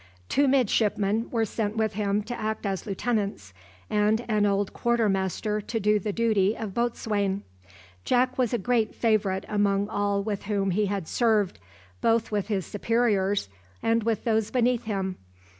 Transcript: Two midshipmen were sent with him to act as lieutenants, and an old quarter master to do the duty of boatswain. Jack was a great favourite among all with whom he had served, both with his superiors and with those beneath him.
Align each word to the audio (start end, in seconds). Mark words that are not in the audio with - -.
Two 0.29 0.47
midshipmen 0.47 1.29
were 1.29 1.45
sent 1.45 1.77
with 1.77 1.93
him 1.93 2.23
to 2.23 2.33
act 2.35 2.65
as 2.65 2.87
lieutenants, 2.87 3.53
and 3.87 4.25
an 4.27 4.47
old 4.47 4.73
quarter 4.73 5.07
master 5.07 5.61
to 5.61 5.79
do 5.79 5.99
the 5.99 6.11
duty 6.11 6.57
of 6.57 6.73
boatswain. 6.73 7.43
Jack 8.03 8.35
was 8.35 8.51
a 8.51 8.57
great 8.57 8.95
favourite 8.95 9.45
among 9.47 9.87
all 9.89 10.23
with 10.23 10.45
whom 10.45 10.71
he 10.71 10.87
had 10.87 11.07
served, 11.07 11.59
both 12.01 12.31
with 12.31 12.47
his 12.47 12.65
superiors 12.65 13.47
and 13.83 14.01
with 14.01 14.23
those 14.23 14.49
beneath 14.49 14.85
him. 14.85 15.17